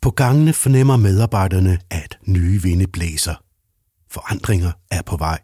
[0.00, 3.34] På gangene fornemmer medarbejderne, at nye vinde blæser.
[4.10, 5.38] Forandringer er på vej.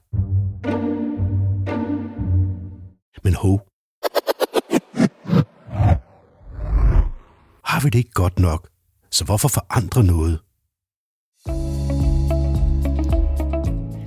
[3.24, 3.58] Men ho.
[7.65, 8.69] Har vi det ikke godt nok?
[9.11, 10.40] Så hvorfor forandre noget?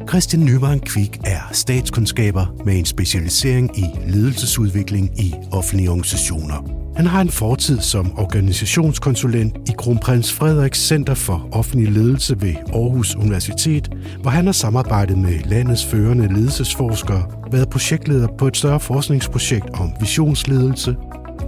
[0.09, 6.82] Christian Nyvang Kvik er statskundskaber med en specialisering i ledelsesudvikling i offentlige organisationer.
[6.95, 13.15] Han har en fortid som organisationskonsulent i Kronprins Frederiks Center for Offentlig Ledelse ved Aarhus
[13.15, 13.89] Universitet,
[14.21, 19.91] hvor han har samarbejdet med landets førende ledelsesforskere, været projektleder på et større forskningsprojekt om
[19.99, 20.95] visionsledelse,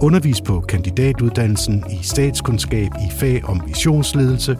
[0.00, 4.56] undervist på kandidatuddannelsen i statskundskab i fag om visionsledelse,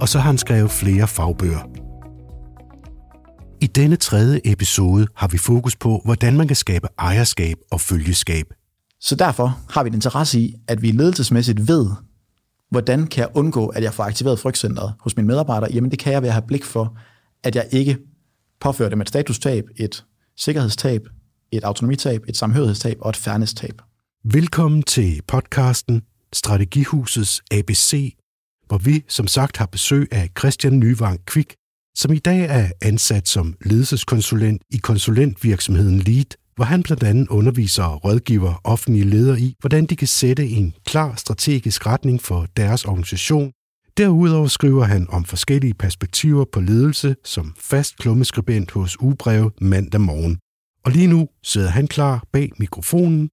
[0.00, 1.68] og så har han skrevet flere fagbøger.
[3.60, 8.59] I denne tredje episode har vi fokus på, hvordan man kan skabe ejerskab og følgeskab.
[9.00, 11.86] Så derfor har vi en interesse i, at vi ledelsesmæssigt ved,
[12.70, 15.70] hvordan kan jeg undgå, at jeg får aktiveret frygtcentret hos mine medarbejdere?
[15.72, 16.96] Jamen det kan jeg ved at have blik for,
[17.44, 17.98] at jeg ikke
[18.60, 20.04] påfører dem et statustab, et
[20.36, 21.00] sikkerhedstab,
[21.52, 23.82] et autonomitab, et samhørighedstab og et fairness-tab.
[24.24, 28.16] Velkommen til podcasten Strategihusets ABC,
[28.66, 31.54] hvor vi som sagt har besøg af Christian Nyvang Kvik,
[31.94, 37.84] som i dag er ansat som ledelseskonsulent i konsulentvirksomheden Lead, hvor han blandt andet underviser
[37.84, 42.84] og rådgiver offentlige ledere i, hvordan de kan sætte en klar strategisk retning for deres
[42.84, 43.52] organisation.
[43.96, 50.38] Derudover skriver han om forskellige perspektiver på ledelse som fast klummeskribent hos Ugebrev mandag morgen.
[50.84, 53.28] Og lige nu sidder han klar bag mikrofonen.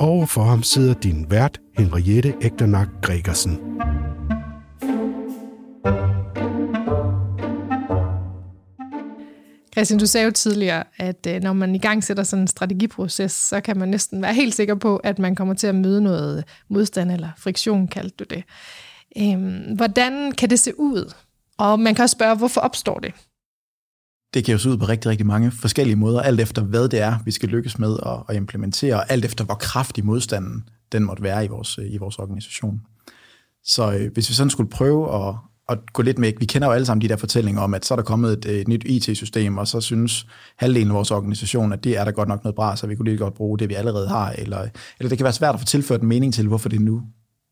[0.00, 3.67] Overfor ham sidder din vært, Henriette Ægternak Gregersen.
[9.78, 13.32] Christian, du sagde jo tidligere, at øh, når man i gang sætter sådan en strategiproces,
[13.32, 16.44] så kan man næsten være helt sikker på, at man kommer til at møde noget
[16.68, 18.44] modstand eller friktion, kaldte du det.
[19.18, 21.14] Øhm, hvordan kan det se ud?
[21.58, 23.12] Og man kan også spørge, hvorfor opstår det?
[24.34, 27.00] Det kan jo se ud på rigtig, rigtig mange forskellige måder, alt efter hvad det
[27.00, 31.04] er, vi skal lykkes med at, at implementere, og alt efter hvor kraftig modstanden den
[31.04, 32.80] måtte være i vores, øh, i vores organisation.
[33.64, 35.34] Så øh, hvis vi sådan skulle prøve at,
[35.68, 37.94] at gå lidt med, vi kender jo alle sammen de der fortællinger om, at så
[37.94, 41.84] er der kommet et, et nyt IT-system, og så synes halvdelen af vores organisation, at
[41.84, 43.74] det er der godt nok noget bra, så vi kunne lige godt bruge det, vi
[43.74, 44.58] allerede har, eller,
[44.98, 47.02] eller det kan være svært at få tilført en mening til, hvorfor det nu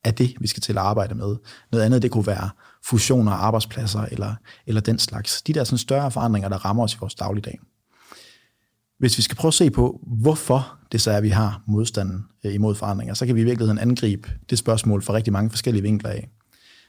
[0.05, 1.37] er det, vi skal til at arbejde med.
[1.72, 2.50] Noget andet, det kunne være
[2.84, 4.34] fusioner af arbejdspladser, eller,
[4.66, 5.43] eller den slags.
[5.43, 7.59] De der sådan større forandringer, der rammer os i vores dagligdag.
[8.99, 12.25] Hvis vi skal prøve at se på, hvorfor det så er, at vi har modstanden
[12.44, 15.82] eh, imod forandringer, så kan vi i virkeligheden angribe det spørgsmål fra rigtig mange forskellige
[15.82, 16.28] vinkler af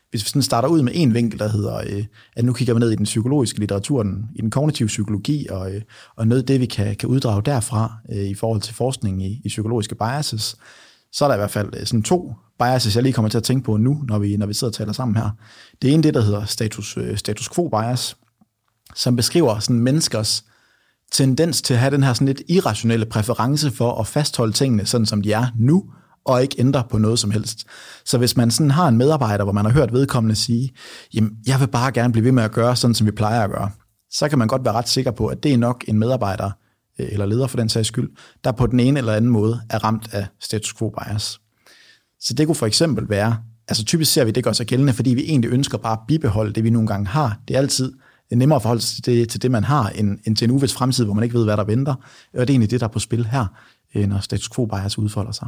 [0.09, 2.79] hvis vi sådan starter ud med en vinkel, der hedder, øh, at nu kigger vi
[2.79, 5.81] ned i den psykologiske litteratur, den, i den kognitive psykologi, og, øh,
[6.15, 9.41] og noget af det, vi kan, kan uddrage derfra øh, i forhold til forskning i,
[9.43, 10.57] i psykologiske biases,
[11.11, 13.43] så er der i hvert fald øh, sådan to biases, jeg lige kommer til at
[13.43, 15.29] tænke på nu, når vi, når vi sidder og taler sammen her.
[15.81, 18.17] Det ene det, der hedder status, øh, status quo bias,
[18.95, 20.43] som beskriver sådan menneskers
[21.11, 25.05] tendens til at have den her sådan lidt irrationelle præference for at fastholde tingene sådan,
[25.05, 25.85] som de er nu,
[26.27, 27.65] og ikke ændre på noget som helst.
[28.05, 30.71] Så hvis man sådan har en medarbejder, hvor man har hørt vedkommende sige,
[31.13, 33.49] jamen, jeg vil bare gerne blive ved med at gøre sådan, som vi plejer at
[33.49, 33.69] gøre,
[34.11, 36.51] så kan man godt være ret sikker på, at det er nok en medarbejder,
[36.99, 38.09] øh, eller leder for den sags skyld,
[38.43, 41.39] der på den ene eller anden måde er ramt af status quo bias.
[42.19, 43.37] Så det kunne for eksempel være,
[43.67, 46.53] altså typisk ser vi det gør sig gældende, fordi vi egentlig ønsker bare at bibeholde
[46.53, 47.39] det, vi nogle gange har.
[47.47, 47.93] Det er altid
[48.31, 50.73] nemmere at forholde sig til det, til det man har, end, end til en uvis
[50.73, 51.93] fremtid, hvor man ikke ved, hvad der venter.
[51.93, 53.45] Og det er egentlig det, der er på spil her,
[53.95, 55.47] øh, når status quo bias udfolder sig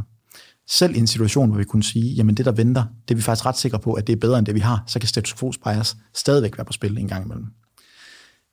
[0.70, 3.22] selv i en situation, hvor vi kunne sige, jamen det, der venter, det er vi
[3.22, 5.34] faktisk ret sikre på, at det er bedre end det, vi har, så kan status
[5.34, 7.46] quo bias stadigvæk være på spil en gang imellem.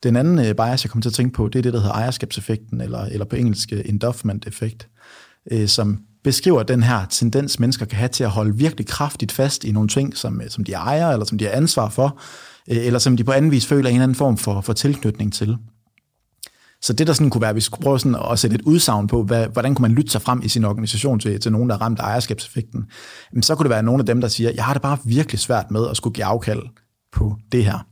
[0.02, 1.94] Den anden øh, bias, jeg kommer til at tænke på, det er det, der hedder
[1.94, 4.88] ejerskabseffekten, eller, eller på engelsk øh, endowment-effekt,
[5.50, 9.64] øh, som beskriver den her tendens, mennesker kan have til at holde virkelig kraftigt fast
[9.64, 12.20] i nogle ting, som, som de ejer, eller som de har ansvar for,
[12.70, 15.32] Øh, eller som de på anden vis føler en eller anden form for, for tilknytning
[15.32, 15.56] til.
[16.82, 19.06] Så det der sådan kunne være, at vi skulle prøve sådan at sætte et udsagn
[19.06, 21.76] på, hvad, hvordan kunne man lytte sig frem i sin organisation til, til nogen, der
[21.76, 22.84] er ramt af ejerskabseffekten,
[23.32, 25.40] men så kunne det være nogle af dem, der siger, jeg har det bare virkelig
[25.40, 26.62] svært med at skulle give afkald
[27.12, 27.86] på det her.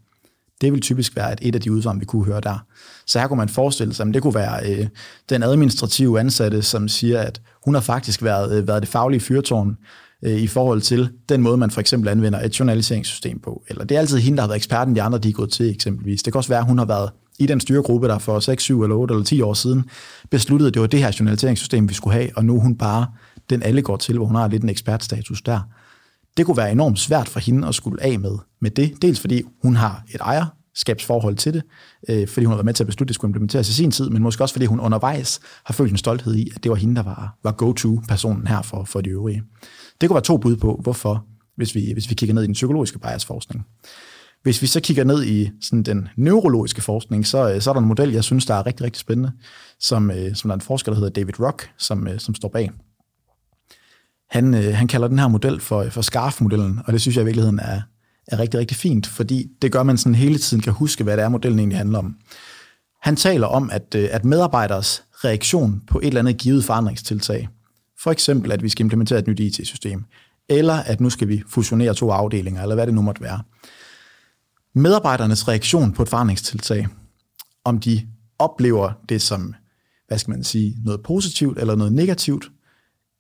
[0.61, 2.67] Det vil typisk være at et af de udsagn, vi kunne høre der.
[3.07, 4.87] Så her kunne man forestille sig, at det kunne være øh,
[5.29, 9.77] den administrative ansatte, som siger, at hun har faktisk været, øh, været det faglige fyrtårn
[10.25, 13.63] øh, i forhold til den måde, man for eksempel anvender et journaliseringssystem på.
[13.69, 15.71] Eller det er altid hende, der har været eksperten, de andre de er gået til
[15.71, 16.23] eksempelvis.
[16.23, 18.83] Det kan også være, at hun har været i den styregruppe, der for 6, 7
[18.83, 19.85] eller 8 eller 10 år siden
[20.31, 23.07] besluttede, at det var det her journaliseringssystem, vi skulle have, og nu er hun bare
[23.51, 25.61] den alle går til, hvor hun har lidt en ekspertstatus der.
[26.37, 29.43] Det kunne være enormt svært for hende at skulle af med, med det, dels fordi
[29.63, 31.63] hun har et ejer, skabsforhold til det,
[32.09, 33.91] øh, fordi hun har været med til at beslutte, at det skulle implementeres i sin
[33.91, 36.77] tid, men måske også fordi hun undervejs har følt en stolthed i, at det var
[36.77, 39.43] hende, der var, var go-to-personen her for, for de øvrige.
[40.01, 41.27] Det kunne være to bud på, hvorfor,
[41.57, 43.67] hvis vi, hvis vi kigger ned i den psykologiske biasforskning.
[44.43, 47.81] Hvis vi så kigger ned i sådan den neurologiske forskning, så, øh, så er der
[47.81, 49.33] en model, jeg synes, der er rigtig, rigtig spændende,
[49.81, 52.49] som, øh, som der er en forsker, der hedder David Rock, som, øh, som står
[52.49, 52.71] bag.
[54.31, 57.59] Han, han kalder den her model for, for SCARF-modellen, og det synes jeg i virkeligheden
[57.59, 57.81] er,
[58.27, 61.17] er rigtig, rigtig fint, fordi det gør, at man sådan hele tiden kan huske, hvad
[61.17, 62.17] det er, modellen egentlig handler om.
[63.03, 67.49] Han taler om, at, at medarbejderes reaktion på et eller andet givet forandringstiltag,
[68.05, 70.05] for eksempel at vi skal implementere et nyt IT-system,
[70.49, 73.43] eller at nu skal vi fusionere to afdelinger, eller hvad det nu måtte være,
[74.75, 76.87] medarbejdernes reaktion på et forandringstiltag,
[77.65, 78.09] om de
[78.39, 79.55] oplever det som,
[80.09, 82.51] hvad skal man sige, noget positivt eller noget negativt,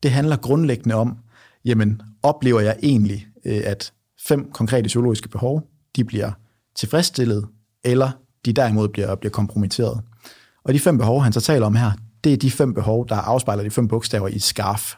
[0.03, 1.19] det handler grundlæggende om,
[1.65, 3.93] jamen, oplever jeg egentlig, øh, at
[4.27, 5.63] fem konkrete psykologiske behov,
[5.97, 6.33] de bliver
[6.77, 7.47] tilfredsstillet,
[7.85, 8.11] eller
[8.45, 10.01] de derimod bliver, bliver kompromitteret.
[10.65, 11.93] Og de fem behov, han så taler om her,
[12.25, 14.95] det er de fem behov, der afspejler de fem bogstaver i SCARF.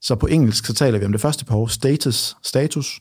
[0.00, 3.00] Så på engelsk så taler vi om det første behov, status, status.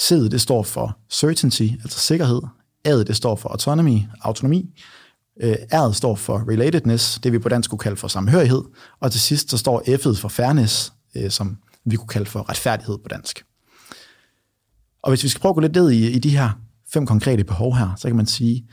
[0.00, 2.40] C'et, det står for certainty, altså sikkerhed.
[2.88, 4.70] A'et, det står for autonomy, autonomi.
[5.40, 8.62] Øh, R'et står for relatedness, det vi på dansk kunne kalde for samhørighed.
[9.00, 12.98] Og til sidst, så står F'et for fairness, øh, som vi kunne kalde for retfærdighed
[12.98, 13.44] på dansk.
[15.02, 16.50] Og hvis vi skal prøve at gå lidt ned i, i de her
[16.92, 18.66] fem konkrete behov her, så kan man sige,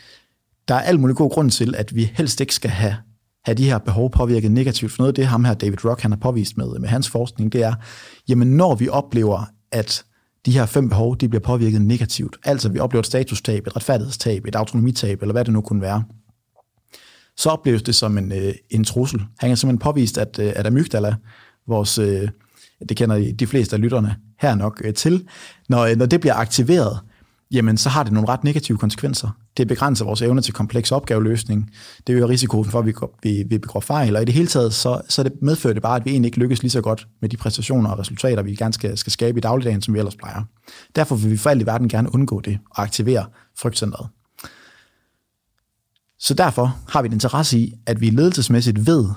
[0.67, 2.95] der er alt muligt god grund til, at vi helst ikke skal have,
[3.45, 4.91] have de her behov påvirket negativt.
[4.91, 7.53] For noget af det, ham her David Rock han har påvist med, med hans forskning,
[7.53, 7.73] det er,
[8.27, 10.03] jamen når vi oplever, at
[10.45, 12.37] de her fem behov, de bliver påvirket negativt.
[12.43, 16.03] Altså, vi oplever et statustab, et retfærdighedstab, et autonomitab, eller hvad det nu kunne være.
[17.37, 19.19] Så opleves det som en, øh, en trussel.
[19.39, 21.15] Han har simpelthen påvist, at, øh, at amygdala,
[21.67, 22.29] vores, øh,
[22.89, 25.27] det kender de fleste af lytterne her nok øh, til,
[25.69, 26.99] når, øh, når det bliver aktiveret,
[27.53, 29.29] jamen så har det nogle ret negative konsekvenser.
[29.57, 31.71] Det begrænser vores evne til kompleks opgaveløsning.
[32.07, 34.73] Det øger risikoen for, at vi, vi, vi begår fejl, og i det hele taget,
[34.73, 37.29] så, så det medfører det bare, at vi egentlig ikke lykkes lige så godt med
[37.29, 40.41] de præstationer og resultater, vi gerne skal, skal skabe i dagligdagen, som vi ellers plejer.
[40.95, 43.25] Derfor vil vi for alt i verden gerne undgå det og aktivere
[43.57, 44.07] frygtcentret.
[46.19, 49.09] Så derfor har vi en interesse i, at vi ledelsesmæssigt ved,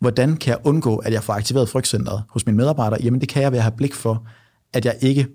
[0.00, 3.00] hvordan kan jeg undgå, at jeg får aktiveret frygtcentret hos mine medarbejdere?
[3.02, 4.26] Jamen det kan jeg ved at have blik for,
[4.72, 5.28] at jeg ikke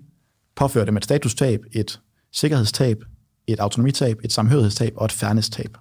[0.56, 2.00] påfører dem et statustab, et
[2.32, 3.04] sikkerhedstab,
[3.46, 5.76] et autonomitab, et samhørighedstab og et fairness-tab.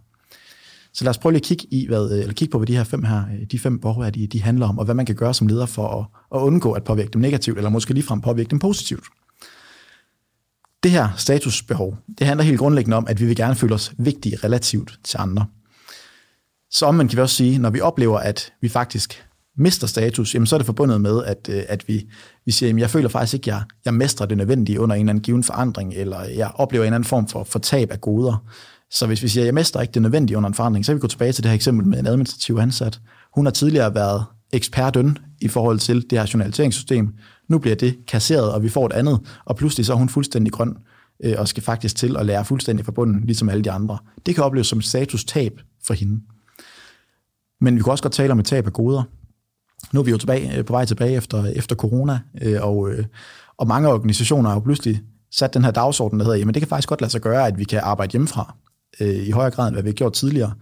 [0.94, 2.76] Så lad os prøve lige at kigge, i, hvad, øh, eller kigge på, hvad de
[2.76, 5.06] her fem, her, øh, de fem behov er, de, de handler om, og hvad man
[5.06, 6.06] kan gøre som leder for at,
[6.40, 9.04] at undgå at påvirke dem negativt, eller måske ligefrem påvirke dem positivt.
[10.84, 14.38] Det her statusbehov, det handler helt grundlæggende om, at vi vil gerne føle os vigtige
[14.44, 15.46] relativt til andre.
[16.72, 19.26] Så om man kan vi også sige, når vi oplever, at vi faktisk
[19.60, 22.10] mister status, jamen så er det forbundet med, at, øh, at vi,
[22.46, 25.00] vi siger, jamen jeg føler faktisk ikke, at jeg, jeg mestrer det nødvendige under en
[25.02, 28.02] eller anden given forandring, eller jeg oplever en eller anden form for, for tab af
[28.02, 28.44] goder.
[28.92, 30.96] Så hvis vi siger, at jeg mestrer ikke det nødvendige under en forandring, så kan
[30.96, 33.00] vi gå tilbage til det her eksempel med en administrativ ansat.
[33.36, 37.14] Hun har tidligere været ekspertøn i forhold til det her journaliseringssystem.
[37.48, 40.54] Nu bliver det kasseret, og vi får et andet, og pludselig så er hun fuldstændig
[40.54, 40.78] grøn
[41.24, 43.98] øh, og skal faktisk til at lære fuldstændig fra bunden, ligesom alle de andre.
[44.26, 46.22] Det kan opleves som et status-tab for hende.
[47.62, 49.04] Men vi kan også godt tale om et tab af goder.
[49.94, 53.06] Nu er vi jo tilbage, øh, på vej tilbage efter, efter corona, øh, og, øh,
[53.58, 55.02] og mange organisationer har jo pludselig
[55.32, 57.58] sat den her dagsorden, der hedder, jamen det kan faktisk godt lade sig gøre, at
[57.58, 58.56] vi kan arbejde hjemmefra
[59.00, 60.54] øh, i højere grad, end hvad vi har gjort tidligere.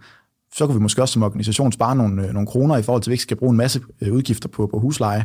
[0.54, 3.10] Så kan vi måske også som organisation spare nogle, øh, nogle kroner i forhold til,
[3.10, 5.24] at vi ikke skal bruge en masse udgifter på, på husleje.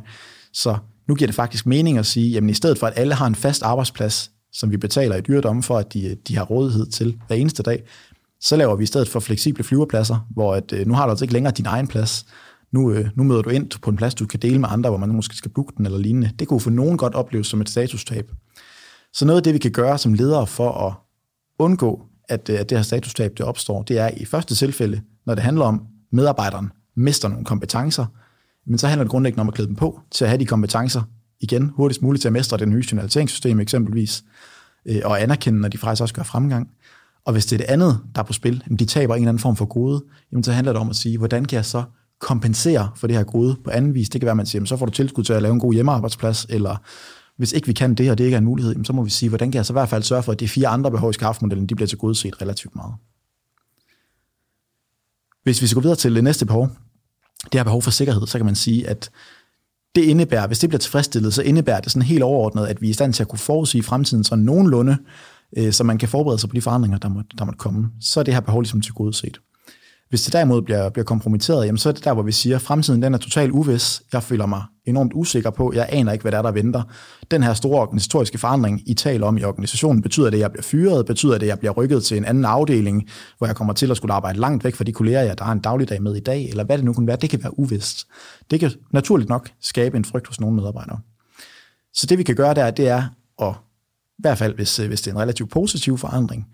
[0.53, 3.27] Så nu giver det faktisk mening at sige, jamen i stedet for, at alle har
[3.27, 7.17] en fast arbejdsplads, som vi betaler i dyredomme for, at de, de har rådighed til
[7.27, 7.83] hver eneste dag,
[8.41, 11.33] så laver vi i stedet for fleksible flyverpladser, hvor at, nu har du altså ikke
[11.33, 12.25] længere din egen plads,
[12.73, 14.99] nu, øh, nu møder du ind på en plads, du kan dele med andre, hvor
[14.99, 16.31] man måske skal booke den eller lignende.
[16.39, 18.31] Det kunne for nogen godt opleves som et statustab.
[19.13, 20.93] Så noget af det, vi kan gøre som ledere for at
[21.59, 25.35] undgå, at, øh, at det her statustab det opstår, det er i første tilfælde, når
[25.35, 28.05] det handler om, medarbejderen mister nogle kompetencer,
[28.67, 31.01] men så handler det grundlæggende om at klæde dem på til at have de kompetencer
[31.41, 34.23] igen hurtigst muligt til at mestre det nye journaliseringssystem eksempelvis,
[34.85, 36.69] øh, og anerkende, når de faktisk også gør fremgang.
[37.25, 39.41] Og hvis det er det andet, der er på spil, de taber en eller anden
[39.41, 41.83] form for gode, jamen så handler det om at sige, hvordan kan jeg så
[42.23, 44.09] kompensere for det her gode på anden vis.
[44.09, 45.73] Det kan være, at man siger, så får du tilskud til at lave en god
[45.73, 46.77] hjemmearbejdsplads, eller
[47.37, 49.29] hvis ikke vi kan det, og det ikke er en mulighed, så må vi sige,
[49.29, 51.13] hvordan kan jeg så i hvert fald sørge for, at de fire andre behov i
[51.13, 52.93] skaffemodellen, de bliver til godset relativt meget.
[55.43, 56.69] Hvis vi skal gå videre til det næste behov,
[57.43, 59.09] det her behov for sikkerhed, så kan man sige, at
[59.95, 62.89] det indebærer, hvis det bliver tilfredsstillet, så indebærer det sådan helt overordnet, at vi er
[62.89, 64.97] i stand til at kunne forudsige fremtiden så nogenlunde,
[65.57, 67.89] øh, så man kan forberede sig på de forandringer, der måtte, der måtte komme.
[68.01, 69.39] Så er det her behov ligesom til godset.
[70.09, 72.61] Hvis det derimod bliver, bliver kompromitteret, jamen så er det der, hvor vi siger, at
[72.61, 74.01] fremtiden den er totalt uvis.
[74.13, 75.73] Jeg føler mig enormt usikker på.
[75.73, 76.83] Jeg aner ikke, hvad der er, der venter.
[77.31, 80.63] Den her store organisatoriske forandring, I taler om i organisationen, betyder det, at jeg bliver
[80.63, 81.05] fyret?
[81.05, 83.97] Betyder det, at jeg bliver rykket til en anden afdeling, hvor jeg kommer til at
[83.97, 86.49] skulle arbejde langt væk fra de kolleger, jeg der har en dagligdag med i dag?
[86.49, 88.07] Eller hvad det nu kunne være, det kan være uvist.
[88.51, 90.99] Det kan naturligt nok skabe en frygt hos nogle medarbejdere.
[91.93, 93.03] Så det vi kan gøre der, det er
[93.41, 93.53] at,
[94.17, 96.47] i hvert fald hvis, hvis det er en relativt positiv forandring,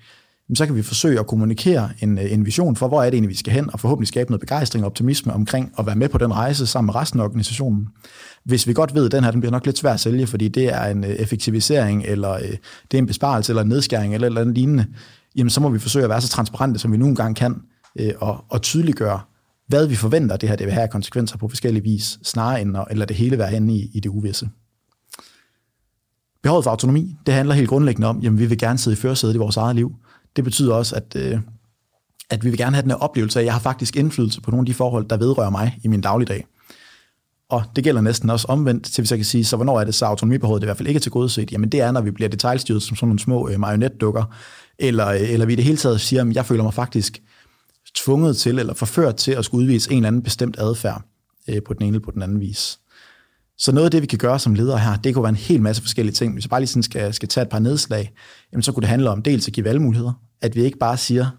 [0.55, 3.29] så kan vi forsøge at kommunikere en, øh, en vision for, hvor er det egentlig,
[3.29, 6.17] vi skal hen, og forhåbentlig skabe noget begejstring og optimisme omkring at være med på
[6.17, 7.87] den rejse sammen med resten af organisationen.
[8.43, 10.47] Hvis vi godt ved, at den her den bliver nok lidt svær at sælge, fordi
[10.47, 12.51] det er en øh, effektivisering, eller øh,
[12.91, 14.85] det er en besparelse, eller en nedskæring, eller eller andet lignende,
[15.35, 17.61] jamen så må vi forsøge at være så transparente, som vi nogle gange kan,
[18.19, 19.19] og, og tydeliggøre,
[19.67, 22.85] hvad vi forventer, det her det vil have konsekvenser på forskellige vis, snarere end at
[22.91, 24.49] eller det hele være henne i, i det uvisse.
[26.43, 29.35] Behovet for autonomi, det handler helt grundlæggende om, jamen vi vil gerne sidde i førersædet
[29.35, 29.95] i vores eget liv.
[30.35, 31.39] Det betyder også, at, øh,
[32.29, 34.51] at vi vil gerne have den her oplevelse af, at jeg har faktisk indflydelse på
[34.51, 36.45] nogle af de forhold, der vedrører mig i min dagligdag.
[37.49, 39.95] Og det gælder næsten også omvendt, til vi så kan sige, så hvornår er det
[39.95, 41.51] så autonomibehovet det i hvert fald ikke er til godset?
[41.51, 44.23] Jamen det er, når vi bliver detaljstyret som sådan nogle små øh, marionetdukker,
[44.79, 47.21] eller, øh, eller vi i det hele taget siger, at jeg føler mig faktisk
[47.95, 51.01] tvunget til, eller forført til at skulle udvise en eller anden bestemt adfærd
[51.47, 52.79] øh, på den ene eller på den anden vis.
[53.59, 55.61] Så noget af det, vi kan gøre som ledere her, det kunne være en hel
[55.61, 56.33] masse forskellige ting.
[56.33, 58.11] Hvis jeg bare lige sådan skal, skal tage et par nedslag,
[58.51, 60.13] jamen så kunne det handle om dels at give valgmuligheder.
[60.41, 61.29] At vi ikke bare siger,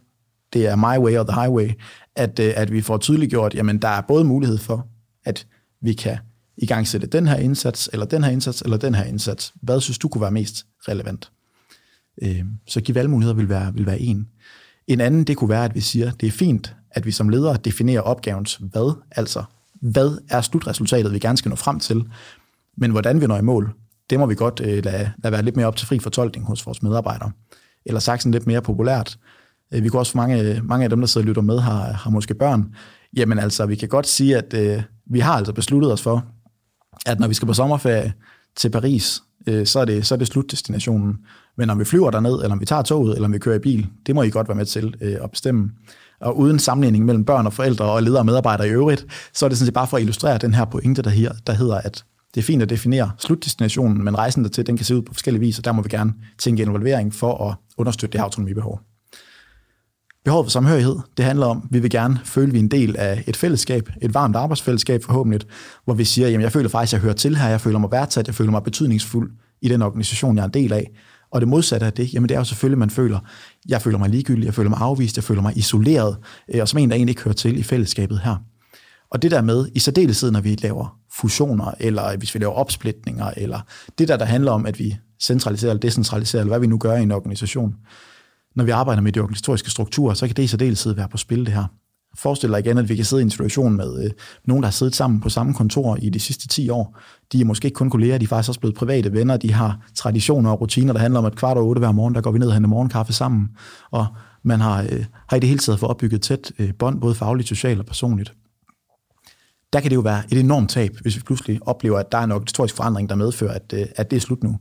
[0.52, 1.70] det er my way or the highway.
[2.16, 4.88] At, øh, at vi får tydeliggjort, jamen der er både mulighed for,
[5.24, 5.46] at
[5.82, 6.18] vi kan
[6.56, 9.54] i gang sætte den her indsats, eller den her indsats, eller den her indsats.
[9.62, 11.30] Hvad synes du kunne være mest relevant?
[12.22, 14.28] Øh, så give valgmuligheder vil være, vil være en.
[14.86, 17.56] En anden, det kunne være, at vi siger, det er fint, at vi som ledere
[17.56, 19.44] definerer opgavens hvad, altså
[19.80, 22.04] hvad er slutresultatet, vi gerne skal nå frem til.
[22.76, 23.74] Men hvordan vi når i mål,
[24.10, 26.66] det må vi godt øh, lade, lade være lidt mere op til fri fortolkning hos
[26.66, 27.30] vores medarbejdere.
[27.86, 29.18] Eller sagt sådan lidt mere populært.
[29.74, 32.10] Øh, vi kunne også, mange, mange af dem, der sidder og lytter med, har, har
[32.10, 32.74] måske børn.
[33.16, 36.24] Jamen altså, vi kan godt sige, at øh, vi har altså besluttet os for,
[37.06, 38.12] at når vi skal på sommerferie
[38.56, 41.18] til Paris, øh, så, er det, så er det slutdestinationen.
[41.56, 43.58] Men om vi flyver derned, eller om vi tager toget, eller om vi kører i
[43.58, 45.70] bil, det må I godt være med til øh, at bestemme
[46.20, 49.48] og uden sammenligning mellem børn og forældre og ledere og medarbejdere i øvrigt, så er
[49.48, 52.04] det sådan set bare for at illustrere den her pointe, der, her, der hedder, at
[52.34, 55.40] det er fint at definere slutdestinationen, men rejsen dertil, den kan se ud på forskellige
[55.40, 58.80] vis, og der må vi gerne tænke involvering for at understøtte det her autonomibehov.
[60.24, 62.70] Behovet for samhørighed, det handler om, at vi vil gerne føle, at vi er en
[62.70, 65.40] del af et fællesskab, et varmt arbejdsfællesskab forhåbentlig,
[65.84, 67.90] hvor vi siger, at jeg føler faktisk, at jeg hører til her, jeg føler mig
[67.92, 70.90] værdsat, jeg føler mig betydningsfuld i den organisation, jeg er en del af.
[71.32, 73.18] Og det modsatte af det, jamen det er jo selvfølgelig, at man føler,
[73.68, 76.16] jeg føler mig ligegyldig, jeg føler mig afvist, jeg føler mig isoleret,
[76.54, 78.36] øh, og som en, der egentlig ikke hører til i fællesskabet her.
[79.10, 83.30] Og det der med, i særdeleshed, når vi laver fusioner, eller hvis vi laver opsplitninger,
[83.36, 83.60] eller
[83.98, 86.96] det der, der handler om, at vi centraliserer eller decentraliserer, eller hvad vi nu gør
[86.96, 87.74] i en organisation.
[88.56, 91.46] Når vi arbejder med de organisatoriske strukturer, så kan det i særdeleshed være på spil
[91.46, 91.64] det her.
[92.18, 94.10] Forestil dig igen, at vi kan sidde i en situation med øh,
[94.44, 96.98] nogen, der har siddet sammen på samme kontor i de sidste 10 år.
[97.32, 99.36] De er måske ikke kun kolleger, de er faktisk også blevet private venner.
[99.36, 102.20] De har traditioner og rutiner, der handler om, at kvart over otte hver morgen, der
[102.20, 103.48] går vi ned og henter morgenkaffe sammen.
[103.90, 104.06] Og
[104.42, 107.48] man har, øh, har i det hele taget fået opbygget tæt øh, bånd, både fagligt,
[107.48, 108.32] socialt og personligt.
[109.72, 112.24] Der kan det jo være et enormt tab, hvis vi pludselig oplever, at der er
[112.24, 114.58] en organisatorisk forandring, der medfører, at, øh, at det er slut nu.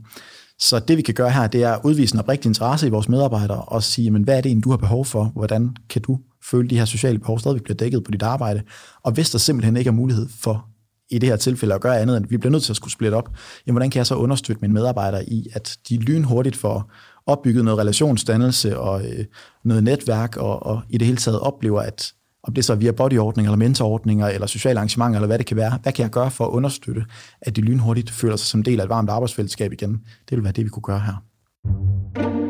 [0.59, 3.09] Så det vi kan gøre her, det er at udvise en oprigtig interesse i vores
[3.09, 5.23] medarbejdere og sige, men hvad er det egentlig, du har behov for?
[5.23, 8.61] Hvordan kan du føle, de her sociale behov stadigvæk bliver dækket på dit arbejde?
[9.03, 10.65] Og hvis der simpelthen ikke er mulighed for
[11.09, 13.15] i det her tilfælde at gøre andet, end vi bliver nødt til at skulle splitte
[13.15, 13.29] op,
[13.67, 16.91] jamen hvordan kan jeg så understøtte mine medarbejdere i, at de lynhurtigt får
[17.25, 19.25] opbygget noget relationsdannelse og øh,
[19.63, 22.13] noget netværk, og, og i det hele taget oplever, at
[22.43, 25.57] om det så er via bodyordninger, eller mentorordninger, eller sociale arrangementer, eller hvad det kan
[25.57, 25.79] være.
[25.83, 27.05] Hvad kan jeg gøre for at understøtte,
[27.41, 29.91] at de lynhurtigt føler sig som del af et varmt arbejdsfællesskab igen?
[30.29, 32.48] Det vil være det, vi kunne gøre her.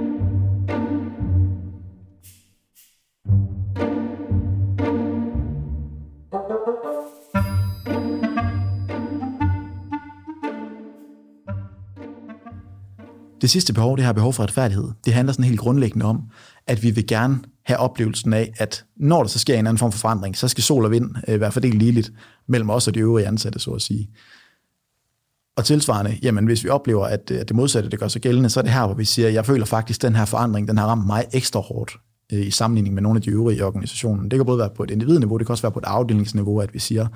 [13.41, 16.21] Det sidste behov, det her behov for retfærdighed, det handler sådan helt grundlæggende om,
[16.67, 19.91] at vi vil gerne have oplevelsen af, at når der så sker en anden form
[19.91, 22.11] for forandring, så skal sol og vind øh, være fordelt ligeligt
[22.47, 24.09] mellem os og de øvrige ansatte, så at sige.
[25.57, 28.49] Og tilsvarende, jamen hvis vi oplever, at, øh, at det modsatte det gør sig gældende,
[28.49, 30.67] så er det her, hvor vi siger, at jeg føler faktisk, at den her forandring,
[30.67, 31.91] den har ramt mig ekstra hårdt
[32.33, 34.31] øh, i sammenligning med nogle af de øvrige i organisationen.
[34.31, 36.73] Det kan både være på et individniveau, det kan også være på et afdelingsniveau, at
[36.73, 37.07] vi siger,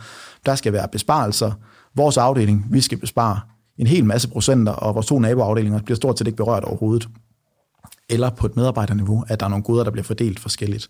[0.45, 1.51] der skal være besparelser.
[1.95, 3.39] Vores afdeling, vi skal bespare
[3.77, 7.09] en hel masse procenter, og vores to naboafdelinger bliver stort set ikke berørt overhovedet.
[8.09, 10.89] Eller på et medarbejderniveau, at der er nogle goder, der bliver fordelt forskelligt.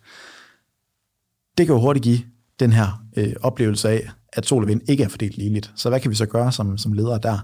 [1.57, 2.19] Det kan jo hurtigt give
[2.59, 5.71] den her øh, oplevelse af, at sol og vind ikke er fordelt ligeligt.
[5.75, 7.37] Så hvad kan vi så gøre som, som ledere der?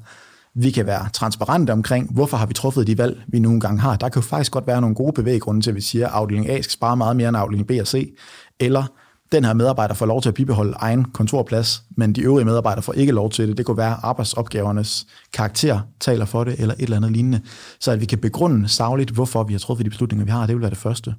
[0.53, 3.95] Vi kan være transparente omkring, hvorfor har vi truffet de valg, vi nogle gange har.
[3.95, 6.49] Der kan jo faktisk godt være nogle gode bevæggrunde til, at vi siger, at afdeling
[6.49, 8.15] A skal spare meget mere end afdeling B og C,
[8.59, 8.83] eller
[9.31, 12.93] den her medarbejder får lov til at bibeholde egen kontorplads, men de øvrige medarbejdere får
[12.93, 13.57] ikke lov til det.
[13.57, 17.41] Det kunne være, at arbejdsopgavernes karakter taler for det, eller et eller andet lignende.
[17.79, 20.55] Så at vi kan begrunde sagligt, hvorfor vi har truffet de beslutninger, vi har, det
[20.55, 21.15] vil være det første.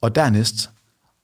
[0.00, 0.70] Og dernæst,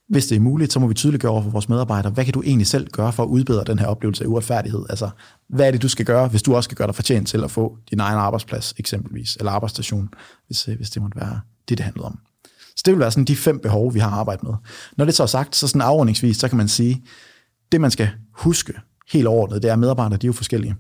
[0.09, 2.43] hvis det er muligt, så må vi tydeliggøre over for vores medarbejdere, hvad kan du
[2.43, 4.87] egentlig selv gøre for at udbedre den her oplevelse af uretfærdighed?
[4.89, 5.11] Altså,
[5.49, 7.51] hvad er det, du skal gøre, hvis du også skal gøre dig fortjent til at
[7.51, 10.09] få din egen arbejdsplads, eksempelvis, eller arbejdsstation,
[10.47, 12.19] hvis, hvis det måtte være det, det handler om.
[12.81, 14.53] Så det vil være sådan de fem behov, vi har arbejdet med.
[14.97, 17.03] Når det så er sagt, så sådan afrundingsvis, så kan man sige,
[17.73, 18.73] det man skal huske
[19.13, 20.77] helt overordnet, det er, at medarbejdere de er jo forskellige.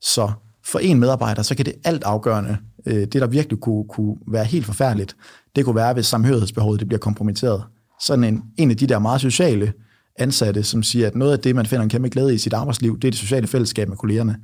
[0.00, 0.32] Så
[0.66, 2.56] for en medarbejder, så kan det alt afgørende,
[2.86, 5.16] øh, det der virkelig kunne, kunne være helt forfærdeligt,
[5.56, 7.64] det kunne være, hvis samhørighedsbehovet det bliver kompromitteret.
[8.00, 9.72] Sådan en, en af de der meget sociale
[10.18, 13.00] ansatte, som siger, at noget af det, man finder en kæmpe glæde i sit arbejdsliv,
[13.00, 14.36] det er det sociale fællesskab med kollegerne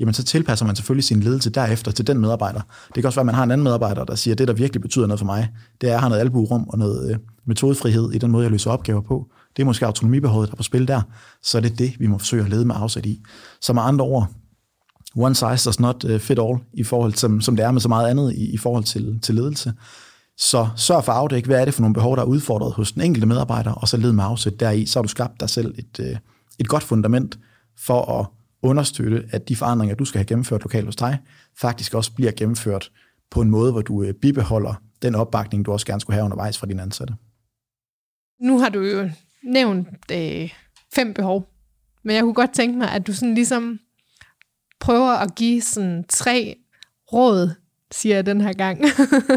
[0.00, 2.60] jamen så tilpasser man selvfølgelig sin ledelse derefter til den medarbejder.
[2.86, 4.54] Det kan også være, at man har en anden medarbejder, der siger, at det, der
[4.54, 5.48] virkelig betyder noget for mig,
[5.80, 8.50] det er, at jeg har noget albuerum og noget øh, metodefrihed i den måde, jeg
[8.50, 9.26] løser opgaver på.
[9.56, 11.02] Det er måske autonomibehovet, der er på spil der.
[11.42, 13.22] Så er det det, vi må forsøge at lede med afsæt i.
[13.60, 14.28] Så med andre ord,
[15.16, 17.80] one size does not øh, fit all, i forhold til, som, som det er med
[17.80, 19.72] så meget andet i, i forhold til, til ledelse.
[20.38, 22.92] Så sørg for at afdække, hvad er det for nogle behov, der er udfordret hos
[22.92, 25.74] den enkelte medarbejder, og så led med afsæt deri, så har du skabt dig selv
[25.78, 26.16] et, øh,
[26.58, 27.38] et godt fundament
[27.78, 28.26] for at
[28.66, 31.18] understøtte, at de forandringer, du skal have gennemført lokalt hos dig,
[31.60, 32.90] faktisk også bliver gennemført
[33.30, 36.58] på en måde, hvor du øh, bibeholder den opbakning, du også gerne skulle have undervejs
[36.58, 37.14] fra dine ansatte.
[38.40, 39.10] Nu har du jo
[39.44, 40.54] nævnt øh,
[40.94, 41.48] fem behov,
[42.04, 43.78] men jeg kunne godt tænke mig, at du sådan ligesom
[44.80, 46.56] prøver at give sådan tre
[47.12, 47.50] råd,
[47.92, 48.80] siger jeg den her gang,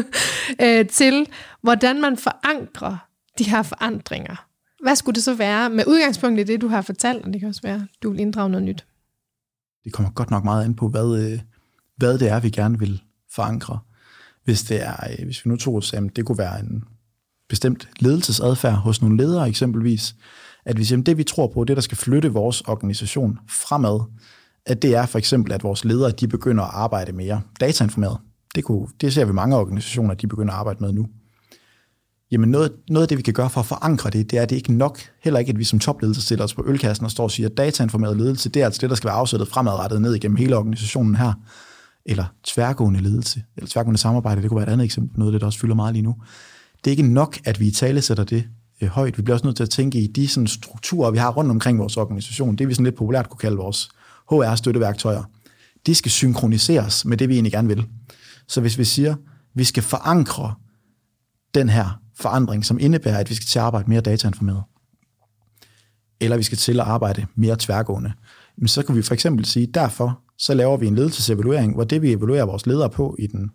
[0.64, 1.28] øh, til
[1.62, 2.96] hvordan man forankrer
[3.38, 4.46] de her forandringer.
[4.82, 7.48] Hvad skulle det så være med udgangspunkt i det, du har fortalt, og det kan
[7.48, 8.86] også være, du vil inddrage noget nyt?
[9.84, 11.40] Det kommer godt nok meget an på, hvad, øh,
[11.96, 13.02] hvad det er, vi gerne vil
[13.34, 13.78] forankre.
[14.44, 16.84] Hvis, det er, øh, hvis vi nu tog os, at det kunne være en
[17.48, 20.14] bestemt ledelsesadfærd hos nogle ledere eksempelvis,
[20.64, 24.00] at vi siger, det vi tror på, det der skal flytte vores organisation fremad,
[24.66, 28.18] at det er for eksempel, at vores ledere de begynder at arbejde mere datainformeret.
[28.54, 31.08] Det, kunne, det ser vi mange organisationer, de begynder at arbejde med nu.
[32.32, 34.50] Jamen noget, noget af det, vi kan gøre for at forankre det, det er, at
[34.50, 37.24] det ikke nok, heller ikke, at vi som topledelse stiller os på ølkassen og står
[37.24, 40.14] og siger, at datainformeret ledelse, det er altså det, der skal være afsættet fremadrettet ned
[40.14, 41.32] igennem hele organisationen her.
[42.06, 45.40] Eller tværgående ledelse, eller tværgående samarbejde, det kunne være et andet eksempel, noget af det,
[45.40, 46.16] der også fylder meget lige nu.
[46.84, 48.44] Det er ikke nok, at vi i tale sætter det
[48.80, 49.18] øh, højt.
[49.18, 51.78] Vi bliver også nødt til at tænke i de sådan, strukturer, vi har rundt omkring
[51.78, 52.56] vores organisation.
[52.56, 53.88] Det vi sådan lidt populært kunne kalde vores
[54.30, 55.22] HR-støtteværktøjer.
[55.86, 57.86] De skal synkroniseres med det, vi egentlig gerne vil.
[58.48, 59.14] Så hvis vi siger,
[59.54, 60.54] vi skal forankre
[61.54, 64.62] den her forandring, som indebærer, at vi skal til at arbejde mere datainformeret,
[66.20, 68.12] eller vi skal til at arbejde mere tværgående,
[68.56, 72.02] men så kan vi for eksempel sige, derfor så laver vi en ledelsesevaluering, hvor det
[72.02, 73.50] vi evaluerer vores ledere på i den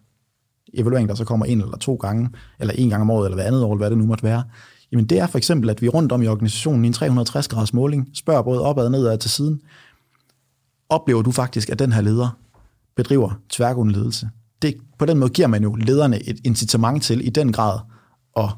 [0.74, 3.44] evaluering, der så kommer en eller to gange, eller en gang om året, eller hver
[3.44, 4.44] andet år, eller hvad det nu måtte være,
[4.92, 8.10] jamen det er for eksempel, at vi rundt om i organisationen i en 360-graders måling
[8.14, 9.62] spørger både opad og nedad til siden,
[10.90, 12.38] oplever du faktisk, at den her leder
[12.96, 14.30] bedriver tværgående ledelse?
[14.62, 17.80] Det, på den måde giver man jo lederne et incitament til i den grad
[18.36, 18.50] at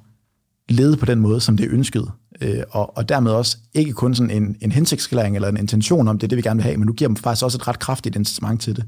[0.69, 2.11] lede på den måde, som det er ønsket.
[2.41, 6.19] Øh, og, og dermed også ikke kun sådan en, en hensigtsklæring eller en intention om,
[6.19, 7.79] det er det, vi gerne vil have, men du giver dem faktisk også et ret
[7.79, 8.85] kraftigt incitament til det.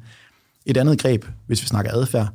[0.66, 2.30] Et andet greb, hvis vi snakker adfærd,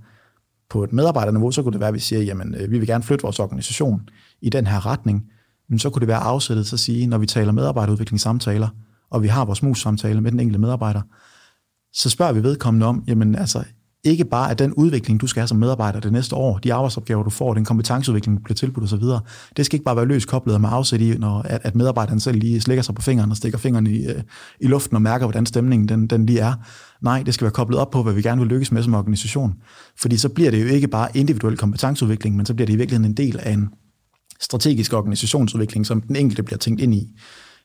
[0.71, 3.05] på et medarbejderniveau, så kunne det være, at vi siger, jamen, øh, vi vil gerne
[3.05, 4.09] flytte vores organisation
[4.41, 5.31] i den her retning.
[5.69, 8.69] Men så kunne det være afsættet til at sige, når vi taler medarbejderudviklingssamtaler,
[9.11, 11.03] og vi har vores mus-samtale med den enkelte medarbejder,
[11.93, 13.65] så spørger vi vedkommende om, jamen altså,
[14.05, 17.23] ikke bare at den udvikling, du skal have som medarbejder det næste år, de arbejdsopgaver,
[17.23, 19.03] du får, den kompetenceudvikling, du bliver tilbudt osv.,
[19.57, 22.39] det skal ikke bare være løst koblet med afsæt i, når at, at medarbejderen selv
[22.39, 24.23] lige slikker sig på fingeren og stikker fingeren i, øh,
[24.61, 26.55] i luften og mærker, hvordan stemningen den, den lige er.
[27.03, 29.55] Nej, det skal være koblet op på, hvad vi gerne vil lykkes med som organisation.
[30.01, 33.11] Fordi så bliver det jo ikke bare individuel kompetenceudvikling, men så bliver det i virkeligheden
[33.11, 33.69] en del af en
[34.41, 37.09] strategisk organisationsudvikling, som den enkelte bliver tænkt ind i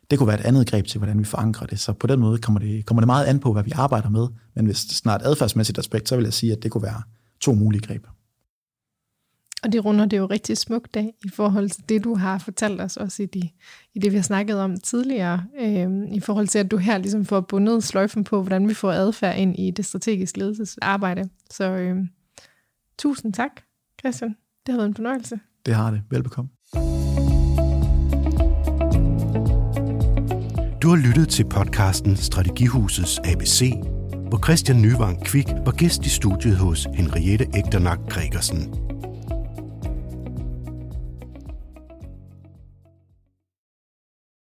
[0.10, 1.80] det kunne være et andet greb til, hvordan vi forankrer det.
[1.80, 4.28] Så på den måde kommer det, kommer det meget an på, hvad vi arbejder med.
[4.56, 7.02] Men hvis det snart adfærdsmæssigt aspekt, så vil jeg sige, at det kunne være
[7.39, 8.06] to mulige greb.
[9.63, 12.82] Og det runder det jo rigtig smukt af i forhold til det, du har fortalt
[12.82, 13.50] os også i, de,
[13.93, 17.26] i det, vi har snakket om tidligere, øh, i forhold til, at du her ligesom
[17.26, 21.30] får bundet sløjfen på, hvordan vi får adfærd ind i det strategiske ledelsesarbejde.
[21.52, 21.98] Så øh,
[22.98, 23.52] tusind tak,
[24.00, 24.36] Christian.
[24.65, 25.39] Det har været en fornøjelse.
[25.65, 26.02] Det har det.
[26.10, 26.50] Velbekomme.
[30.82, 33.74] Du har lyttet til podcasten Strategihusets ABC,
[34.30, 38.88] hvor Christian Nyvang Kvik var gæst i studiet hos Henriette Egternak Gregersen.